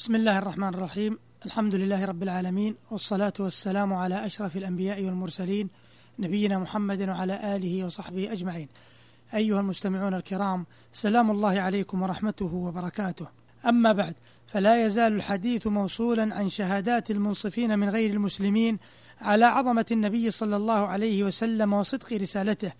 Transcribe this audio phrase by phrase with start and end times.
[0.00, 1.18] بسم الله الرحمن الرحيم.
[1.46, 5.68] الحمد لله رب العالمين والصلاة والسلام على أشرف الأنبياء والمرسلين
[6.18, 8.68] نبينا محمد وعلى آله وصحبه أجمعين.
[9.34, 13.26] أيها المستمعون الكرام سلام الله عليكم ورحمته وبركاته.
[13.66, 14.14] أما بعد
[14.46, 18.78] فلا يزال الحديث موصولا عن شهادات المنصفين من غير المسلمين
[19.20, 22.72] على عظمة النبي صلى الله عليه وسلم وصدق رسالته.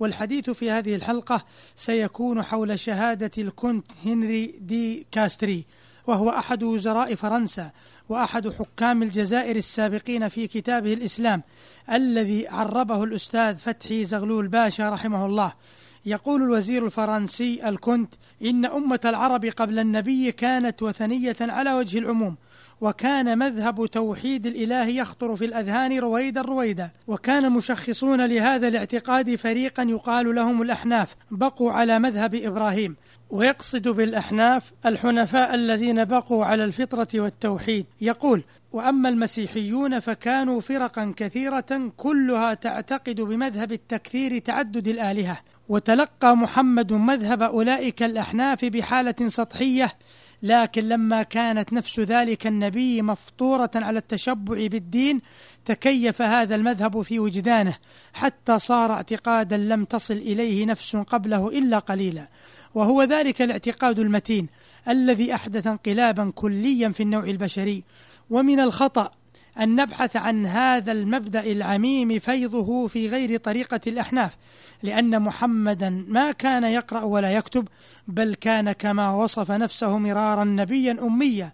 [0.00, 1.44] والحديث في هذه الحلقة
[1.76, 5.64] سيكون حول شهادة الكونت هنري دي كاستري.
[6.08, 7.70] وهو أحد وزراء فرنسا
[8.08, 11.42] وأحد حكام الجزائر السابقين في كتابه الإسلام
[11.92, 15.52] الذي عربه الأستاذ فتحي زغلول باشا رحمه الله.
[16.08, 22.36] يقول الوزير الفرنسي الكونت إن أمة العرب قبل النبي كانت وثنية على وجه العموم
[22.80, 30.34] وكان مذهب توحيد الإله يخطر في الأذهان رويدا رويدا وكان المشخصون لهذا الاعتقاد فريقا يقال
[30.34, 32.96] لهم الأحناف بقوا على مذهب إبراهيم.
[33.30, 37.86] ويقصد بالأحناف الحنفاء الذين بقوا على الفطرة والتوحيد.
[38.00, 47.42] يقول وأما المسيحيون فكانوا فرقا كثيرة كلها تعتقد بمذهب التكثير تعدد الآلهة وتلقى محمد مذهب
[47.42, 49.94] أولئك الأحناف بحالة سطحية
[50.42, 55.20] لكن لما كانت نفس ذلك النبي مفطورة على التشبع بالدين
[55.64, 57.76] تكيف هذا المذهب في وجدانه
[58.12, 62.28] حتى صار اعتقادا لم تصل إليه نفس قبله إلا قليلا.
[62.74, 64.48] وهو ذلك الاعتقاد المتين
[64.88, 67.84] الذي أحدث انقلابا كليا في النوع البشري.
[68.30, 69.10] ومن الخطأ
[69.60, 74.36] أن نبحث عن هذا المبدأ العميم فيضه في غير طريقة الأحناف
[74.82, 77.68] لأن محمدا ما كان يقرأ ولا يكتب
[78.08, 81.52] بل كان كما وصف نفسه مرارا نبيا أميا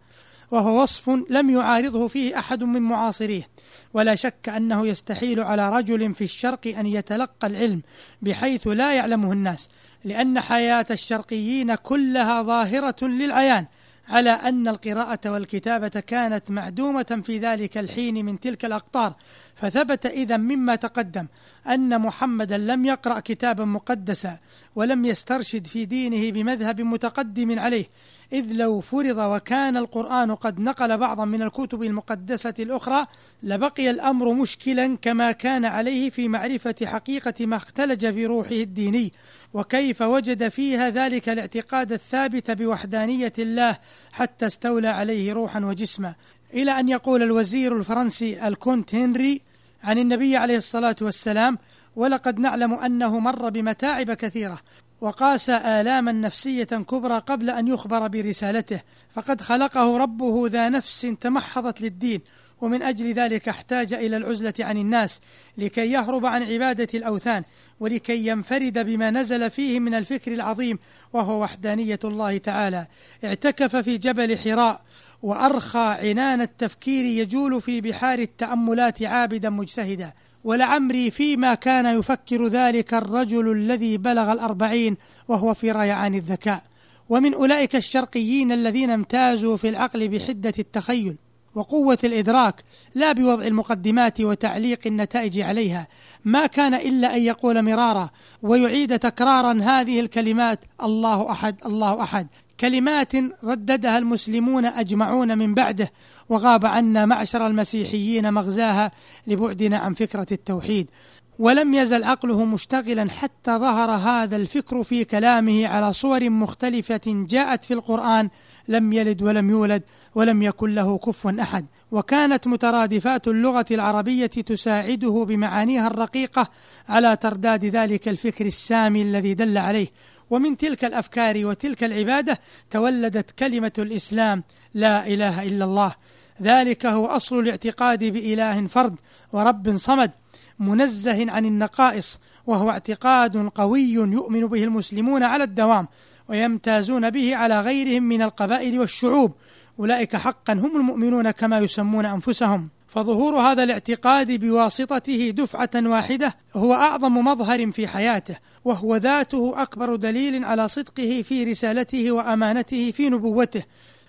[0.51, 3.49] وهو وصف لم يعارضه فيه أحد من معاصريه.
[3.95, 7.83] ولا شك أنه يستحيل على رجل في الشرق أن يتلقى العلم
[8.23, 9.69] بحيث لا يعلمه الناس
[10.05, 13.67] لأن حياة الشرقيين كلها ظاهرة للعيان.
[14.09, 19.15] على أن القراءة والكتابة كانت معدومة في ذلك الحين من تلك الأقطار.
[19.55, 21.27] فثبت إذا مما تقدم
[21.67, 24.39] أن محمدا لم يقرأ كتابا مقدسا
[24.75, 27.87] ولم يسترشد في دينه بمذهب متقدم عليه
[28.33, 33.07] إذ لو فرض وكان القرآن قد نقل بعضا من الكتب المقدسة الأخرى
[33.43, 39.13] لبقي الأمر مشكلا كما كان عليه في معرفة حقيقة ما اختلج بروحه الديني.
[39.55, 43.79] وكيف وجد فيها ذلك الاعتقاد الثابت بوحدانية الله
[44.13, 46.15] حتى استولى عليه روحا وجسما.
[46.55, 49.41] إلى أن يقول الوزير الفرنسي الكونت هنري
[49.85, 51.59] عن النبي عليه الصلاة والسلام
[51.97, 54.59] ولقد نعلم أنه مر بمتاعب كثيرة
[55.01, 58.81] وقاس آلاما نفسية كبرى قبل أن يخبر برسالته
[59.15, 62.21] فقد خلقه ربه ذا نفس تمحضت للدين
[62.65, 65.21] ومن أجل ذلك احتاج إلى العزلة عن الناس
[65.59, 67.43] لكي يهرب عن عبادة الأوثان
[67.81, 70.79] ولكي ينفرد بما نزل فيه من الفكر العظيم
[71.13, 72.87] وهو وحدانية الله تعالى.
[73.25, 74.81] اعتكف في جبل حراء
[75.23, 80.13] وأرخى عنان التفكير يجول في بحار التأملات عابدا مجتهدا.
[80.45, 84.97] ولعمري فيما كان يفكر ذلك الرجل الذي بلغ الأربعين
[85.29, 86.63] وهو في ريعان الذكاء.
[87.09, 91.17] ومن أولئك الشرقيين الذين امتازوا في العقل بحدة التخيل.
[91.55, 92.63] وقوة الإدراك
[92.95, 95.87] لا بوضع المقدمات وتعليق النتائج عليها.
[96.25, 98.11] ما كان إلا أن يقول مرارا
[98.43, 102.27] ويعيد تكرارا هذه الكلمات الله أحد الله أحد
[102.61, 103.13] كلمات
[103.45, 105.93] رددها المسلمون أجمعون من بعده
[106.29, 108.91] وغاب عنا معشر المسيحيين مغزاها
[109.27, 110.91] لبعدنا عن فكرة التوحيد.
[111.39, 117.75] ولم يزل عقله مشتغلا حتى ظهر هذا الفكر في كلامه على صور مختلفة جاءت في
[117.75, 118.29] القرآن
[118.69, 119.83] لم يلد ولم يولد
[120.15, 121.67] ولم يكن له كفوا أحد.
[121.91, 126.51] وكانت مترادفات اللغة العربية تساعده بمعانيها الرقيقة
[126.89, 129.89] على ترداد ذلك الفكر السامي الذي دل عليه.
[130.31, 132.39] ومن تلك الأفكار وتلك العبادة
[132.71, 134.43] تولدت كلمة الإسلام
[134.75, 135.95] لا إله إلا الله.
[136.43, 138.95] ذلك هو أصل الاعتقاد بإله فرد
[139.33, 140.11] ورب صمد.
[140.59, 145.89] منزه عن النقائص وهو اعتقاد قوي يؤمن به المسلمون على الدوام
[146.29, 149.33] ويمتازون به على غيرهم من القبائل والشعوب
[149.79, 157.19] أولئك حقا هم المؤمنون كما يسمون أنفسهم فظهور هذا الاعتقاد بواسطته دفعة واحدة هو أعظم
[157.19, 163.63] مظهر في حياته، وهو ذاته أكبر دليل على صدقه في رسالته وأمانته في نبوته.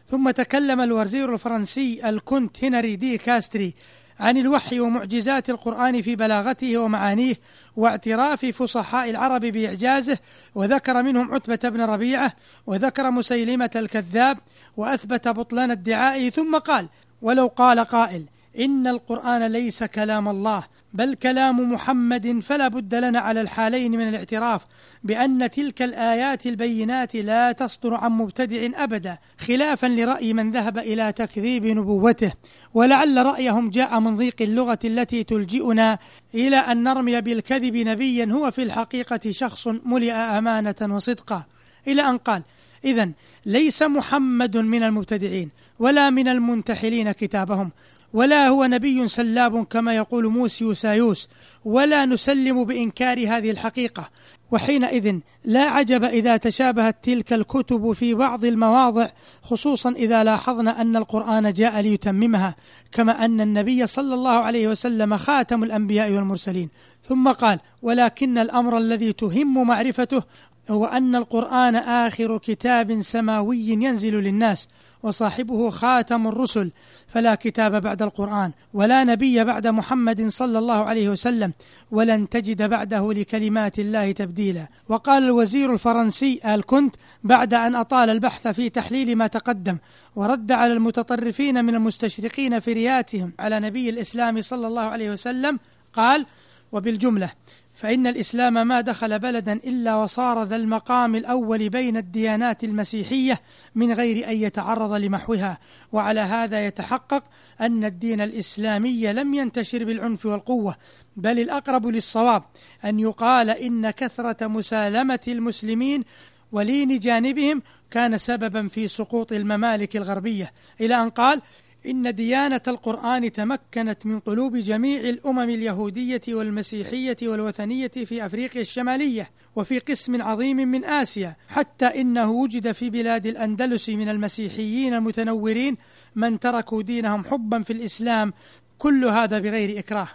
[0.08, 3.74] ثم تكلم الوزير الفرنسي الكونت هنري دي كاستري
[4.20, 7.36] عن الوحي ومعجزات القرآن في بلاغته ومعانيه
[7.76, 10.18] واعتراف فصحاء العرب بإعجازه
[10.56, 12.34] وذكر منهم عتبة بن ربيعة
[12.68, 14.38] وذكر مسيلمة الكذاب
[14.78, 16.88] وأثبت بطلان ادعائه ثم قال
[17.22, 18.26] ولو قال قائل
[18.60, 20.64] إن القرآن ليس كلام الله
[20.94, 24.66] بل كلام محمد فلا بد لنا على الحالين من الاعتراف
[25.04, 31.66] بأن تلك الآيات البينات لا تصدر عن مبتدع أبدا خلافا لرأي من ذهب إلى تكذيب
[31.66, 32.32] نبوته.
[32.74, 35.98] ولعل رأيهم جاء من ضيق اللغة التي تلجئنا
[36.36, 41.44] إلى أن نرمي بالكذب نبيا هو في الحقيقة شخص ملئ أمانة وصدقا
[41.88, 42.44] إلى أن قال
[42.86, 43.12] إذا
[43.46, 45.50] ليس محمد من المبتدعين
[45.80, 47.72] ولا من المنتحلين كتابهم
[48.16, 51.30] ولا هو نبي سلاب كما يقول موسي سايوس
[51.66, 54.10] ولا نسلم بإنكار هذه الحقيقة.
[54.52, 59.10] وحينئذ لا عجب إذا تشابهت تلك الكتب في بعض المواضع
[59.42, 62.56] خصوصا إذا لاحظنا أن القرآن جاء ليتممها
[62.92, 66.70] كما أن النبي صلى الله عليه وسلم خاتم الأنبياء والمرسلين.
[67.04, 70.24] ثم قال ولكن الأمر الذي تهم معرفته
[70.70, 74.68] هو أن القرآن آخر كتاب سماوي ينزل للناس
[75.06, 76.72] وصاحبه خاتم الرسل
[77.08, 81.52] فلا كتاب بعد القرآن ولا نبي بعد محمد صلى الله عليه وسلم
[81.92, 84.68] ولن تجد بعده لكلمات الله تبديلا.
[84.90, 89.78] وقال الوزير الفرنسي الكنت بعد أن أطال البحث في تحليل ما تقدم
[90.16, 95.60] ورد على المتطرفين من المستشرقين في رياتهم على نبي الإسلام صلى الله عليه وسلم
[95.94, 96.26] قال
[96.72, 97.32] وبالجملة
[97.76, 103.42] فإن الإسلام ما دخل بلدا إلا وصار ذا المقام الأول بين الديانات المسيحية
[103.76, 105.58] من غير أن يتعرض لمحوها.
[105.92, 107.24] وعلى هذا يتحقق
[107.62, 110.76] أن الدين الإسلامي لم ينتشر بالعنف والقوة
[111.18, 112.44] بل الأقرب للصواب
[112.86, 116.04] أن يقال إن كثرة مسالمة المسلمين
[116.52, 117.62] ولين جانبهم
[117.92, 120.52] كان سببا في سقوط الممالك الغربية.
[120.82, 121.42] إلى أن قال
[121.86, 129.80] إن ديانة القرآن تمكنت من قلوب جميع الأمم اليهودية والمسيحية والوثنية في أفريقيا الشمالية وفي
[129.80, 135.78] قسم عظيم من آسيا حتى إنه وجد في بلاد الأندلس من المسيحيين المتنورين
[136.16, 138.34] من تركوا دينهم حبا في الإسلام
[138.78, 140.08] كل هذا بغير إكراه.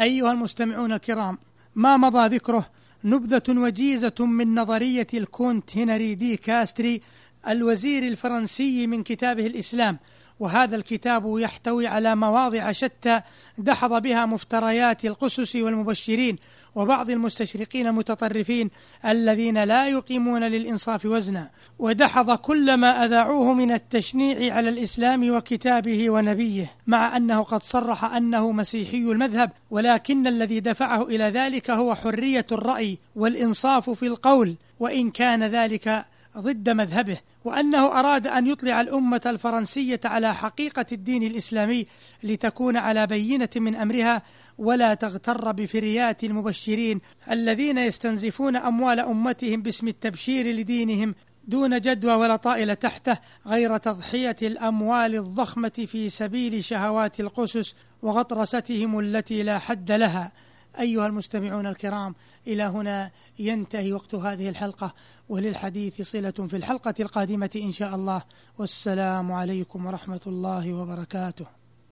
[0.00, 1.38] أيها المستمعون الكرام
[1.74, 2.66] ما مضى ذكره
[3.04, 7.00] نبذة وجيزة من نظرية الكونت هنري دي كاستري
[7.48, 9.98] الوزير الفرنسي من كتابه الإسلام.
[10.42, 13.20] وهذا الكتاب يحتوي على مواضع شتى
[13.58, 16.38] دحض بها مفتريات القسس والمبشرين
[16.74, 18.70] وبعض المستشرقين المتطرفين
[19.06, 26.70] الذين لا يقيمون للإنصاف وزنا ودحض كل ما أذاعوه من التشنيع على الإسلام وكتابه ونبيه
[26.86, 32.98] مع أنه قد صرح أنه مسيحي المذهب ولكن الذي دفعه إلى ذلك هو حرية الرأي
[33.16, 36.04] والإنصاف في القول وإن كان ذلك
[36.38, 41.86] ضد مذهبه وأنه أراد أن يطلع الأمة الفرنسية على حقيقة الدين الإسلامي
[42.22, 44.22] لتكون على بينة من أمرها
[44.58, 47.00] ولا تغتر بفريات المبشرين
[47.30, 51.14] الذين يستنزفون أموال أمتهم باسم التبشير لدينهم
[51.44, 59.42] دون جدوى ولا طائل تحته غير تضحية الأموال الضخمة في سبيل شهوات القسس وغطرستهم التي
[59.42, 60.32] لا حد لها.
[60.80, 62.14] أيها المستمعون الكرام
[62.46, 64.94] إلى هنا ينتهي وقت هذه الحلقة
[65.28, 68.22] وللحديث صلة في الحلقة القادمة إن شاء الله.
[68.58, 71.61] والسلام عليكم ورحمة الله وبركاته.